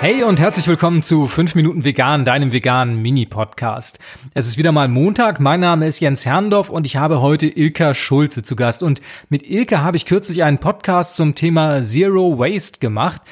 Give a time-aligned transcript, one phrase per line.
[0.00, 3.98] Hey und herzlich willkommen zu 5 Minuten Vegan, deinem veganen Mini-Podcast.
[4.32, 7.94] Es ist wieder mal Montag, mein Name ist Jens Herndorf und ich habe heute Ilka
[7.94, 8.84] Schulze zu Gast.
[8.84, 13.22] Und mit Ilka habe ich kürzlich einen Podcast zum Thema Zero Waste gemacht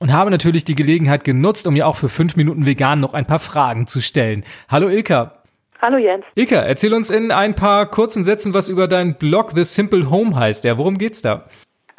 [0.00, 3.26] und habe natürlich die Gelegenheit genutzt, um ihr auch für 5 Minuten Vegan noch ein
[3.26, 4.42] paar Fragen zu stellen.
[4.68, 5.34] Hallo Ilka.
[5.80, 6.24] Hallo Jens.
[6.34, 10.34] Ilka, erzähl uns in ein paar kurzen Sätzen was über deinen Blog The Simple Home
[10.34, 10.64] heißt.
[10.64, 11.44] Ja, worum geht's da?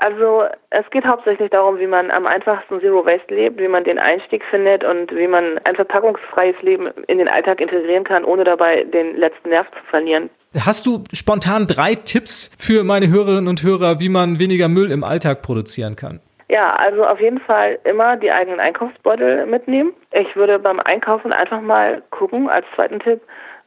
[0.02, 4.00] Also es geht hauptsächlich darum, wie man am einfachsten Zero Waste lebt, wie man den
[4.00, 8.86] Einstieg findet und wie man ein verpackungsfreies Leben in den Alltag integrieren kann, ohne dabei
[8.86, 10.30] den letzten Nerv zu verlieren.
[10.66, 15.04] Hast du spontan drei Tipps für meine Hörerinnen und Hörer, wie man weniger Müll im
[15.04, 16.22] Alltag produzieren kann?
[16.48, 19.94] Ja, also auf jeden Fall immer die eigenen Einkaufsbeutel mitnehmen.
[20.14, 23.22] Ich würde beim Einkaufen einfach mal gucken, als zweiten Tipp,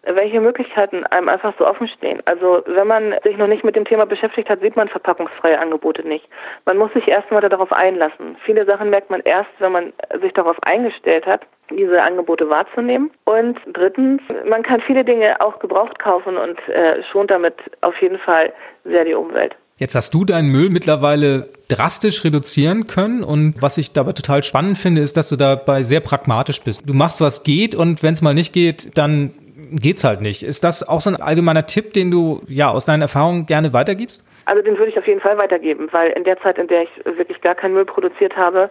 [0.05, 2.21] welche Möglichkeiten einem einfach so offen stehen.
[2.25, 6.07] Also wenn man sich noch nicht mit dem Thema beschäftigt hat, sieht man verpackungsfreie Angebote
[6.07, 6.29] nicht.
[6.65, 8.37] Man muss sich erstmal darauf einlassen.
[8.45, 13.11] Viele Sachen merkt man erst, wenn man sich darauf eingestellt hat, diese Angebote wahrzunehmen.
[13.25, 18.19] Und drittens, man kann viele Dinge auch gebraucht kaufen und äh, schont damit auf jeden
[18.19, 18.53] Fall
[18.85, 19.55] sehr die Umwelt.
[19.79, 24.79] Jetzt hast du deinen Müll mittlerweile drastisch reduzieren können und was ich dabei total spannend
[24.79, 26.89] finde, ist, dass du dabei sehr pragmatisch bist.
[26.89, 29.33] Du machst, was geht und wenn es mal nicht geht, dann
[29.71, 30.43] geht's halt nicht.
[30.43, 34.25] Ist das auch so ein allgemeiner Tipp, den du ja aus deinen Erfahrungen gerne weitergibst?
[34.45, 36.91] Also den würde ich auf jeden Fall weitergeben, weil in der Zeit, in der ich
[37.05, 38.71] wirklich gar keinen Müll produziert habe,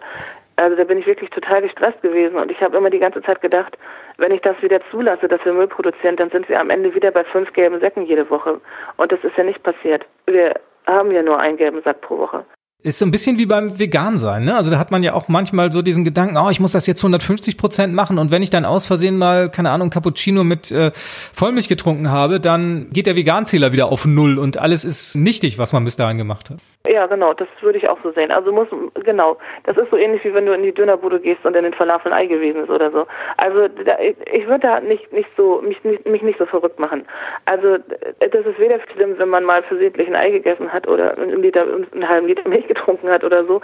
[0.56, 3.40] also da bin ich wirklich total gestresst gewesen und ich habe immer die ganze Zeit
[3.40, 3.76] gedacht,
[4.18, 7.10] wenn ich das wieder zulasse, dass wir Müll produzieren, dann sind wir am Ende wieder
[7.10, 8.60] bei fünf gelben Säcken jede Woche.
[8.98, 10.04] Und das ist ja nicht passiert.
[10.26, 10.54] Wir
[10.86, 12.44] haben ja nur einen gelben Sack pro Woche.
[12.84, 14.56] Ist so ein bisschen wie beim Vegan sein, ne?
[14.56, 16.98] Also da hat man ja auch manchmal so diesen Gedanken, oh, ich muss das jetzt
[16.98, 20.90] 150 Prozent machen und wenn ich dann aus Versehen mal, keine Ahnung, Cappuccino mit äh,
[21.32, 25.72] Vollmilch getrunken habe, dann geht der Veganzähler wieder auf Null und alles ist nichtig, was
[25.72, 26.58] man bis dahin gemacht hat.
[26.88, 28.32] Ja, genau, das würde ich auch so sehen.
[28.32, 28.66] Also muss,
[29.04, 31.74] genau, das ist so ähnlich wie wenn du in die Dönerbude gehst und in den
[31.74, 33.06] Falafel Ei gewesen ist oder so.
[33.36, 37.06] Also da, ich würde da nicht, nicht so, mich, nicht, mich nicht so verrückt machen.
[37.44, 41.40] Also das ist weder schlimm, wenn man mal versehentlich ein Ei gegessen hat oder einen,
[41.40, 43.60] Liter, einen halben Liter Milch getrunken hat oder so.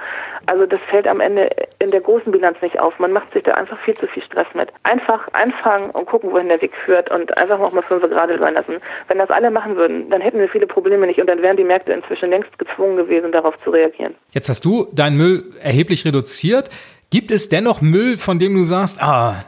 [0.47, 1.51] Also das fällt am Ende
[1.81, 3.01] in der großen Bilanz nicht auf.
[3.01, 4.69] Man macht sich da einfach viel zu viel Stress mit.
[4.85, 8.55] Einfach anfangen und gucken, wohin der Weg führt und einfach auch mal fünf Grad sein
[8.55, 8.77] lassen.
[9.09, 11.65] Wenn das alle machen würden, dann hätten wir viele Probleme nicht und dann wären die
[11.65, 14.15] Märkte inzwischen längst gezwungen gewesen, darauf zu reagieren.
[14.33, 16.71] Jetzt hast du deinen Müll erheblich reduziert.
[17.11, 19.45] Gibt es dennoch Müll, von dem du sagst, ah,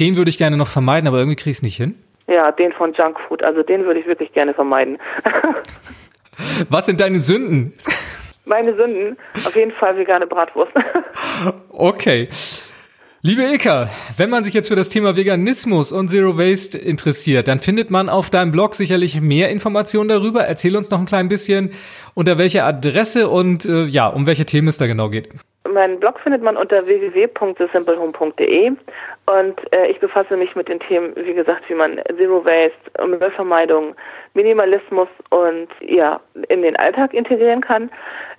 [0.00, 1.98] den würde ich gerne noch vermeiden, aber irgendwie kriege ich es nicht hin?
[2.26, 3.42] Ja, den von Junkfood.
[3.42, 4.98] Also den würde ich wirklich gerne vermeiden.
[6.68, 7.72] Was sind deine Sünden?
[8.44, 9.16] Meine Sünden?
[9.46, 10.72] Auf jeden Fall vegane Bratwurst.
[11.70, 12.28] okay.
[13.26, 17.58] Liebe Ilka, wenn man sich jetzt für das Thema Veganismus und Zero Waste interessiert, dann
[17.58, 20.42] findet man auf deinem Blog sicherlich mehr Informationen darüber.
[20.42, 21.72] Erzähl uns noch ein klein bisschen,
[22.12, 25.30] unter welcher Adresse und äh, ja, um welche Themen es da genau geht.
[25.72, 28.72] Meinen Blog findet man unter www.thesimpleHome.de
[29.24, 33.94] und äh, ich befasse mich mit den Themen, wie gesagt, wie man Zero Waste, Müllvermeidung,
[34.34, 36.20] Minimalismus und ja,
[36.50, 37.90] in den Alltag integrieren kann.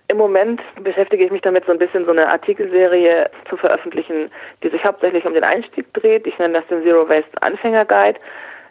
[0.07, 4.29] Im Moment beschäftige ich mich damit, so ein bisschen so eine Artikelserie zu veröffentlichen,
[4.63, 6.27] die sich hauptsächlich um den Einstieg dreht.
[6.27, 8.19] Ich nenne das den Zero Waste Anfänger Guide.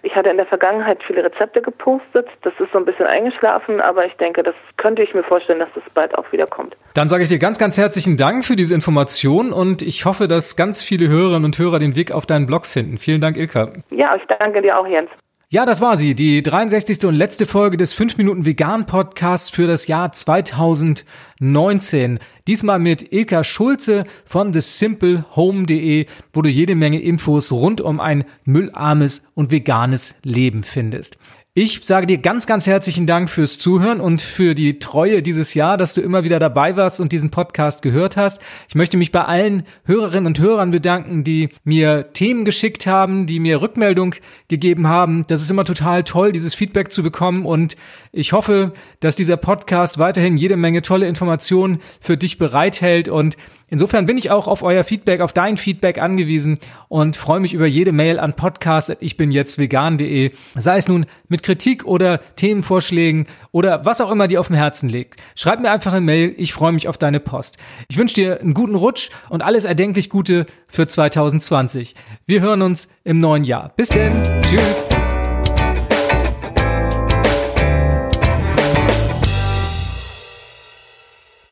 [0.03, 2.29] Ich hatte in der Vergangenheit viele Rezepte gepostet.
[2.43, 5.73] Das ist so ein bisschen eingeschlafen, aber ich denke, das könnte ich mir vorstellen, dass
[5.75, 6.77] das bald auch wieder kommt.
[6.95, 10.57] Dann sage ich dir ganz, ganz herzlichen Dank für diese Information und ich hoffe, dass
[10.57, 12.99] ganz viele Hörerinnen und Hörer den Weg auf deinen Blog finden.
[12.99, 13.73] Vielen Dank, Ilka.
[13.91, 15.11] Ja, ich danke dir auch, Jens.
[15.55, 17.05] Ja, das war sie, die 63.
[17.05, 22.19] und letzte Folge des 5 Minuten Vegan Podcasts für das Jahr 2019.
[22.49, 29.29] Diesmal mit Ilka Schulze von thesimpleHome.de, wo du jede Menge Infos rund um ein müllarmes
[29.35, 31.19] und veganes Leben findest.
[31.57, 35.77] Ich sage dir ganz, ganz herzlichen Dank fürs Zuhören und für die Treue dieses Jahr,
[35.77, 38.43] dass du immer wieder dabei warst und diesen Podcast gehört hast.
[38.69, 43.39] Ich möchte mich bei allen Hörerinnen und Hörern bedanken, die mir Themen geschickt haben, die
[43.39, 44.17] mir Rückmeldung
[44.49, 45.27] gegeben haben.
[45.29, 47.77] Das ist immer total toll, dieses Feedback zu bekommen und
[48.11, 53.37] ich hoffe, dass dieser Podcast weiterhin jede Menge tolle Informationen für dich bereithält und
[53.69, 56.59] Insofern bin ich auch auf euer Feedback, auf dein Feedback angewiesen
[56.89, 61.07] und freue mich über jede Mail an podcast ich bin jetzt vegan.de, sei es nun
[61.29, 65.21] mit Kritik oder Themenvorschlägen oder was auch immer dir auf dem Herzen liegt.
[65.35, 67.59] Schreib mir einfach eine Mail, ich freue mich auf deine Post.
[67.89, 71.95] Ich wünsche dir einen guten Rutsch und alles erdenklich Gute für 2020.
[72.27, 73.73] Wir hören uns im neuen Jahr.
[73.77, 74.87] Bis denn, tschüss.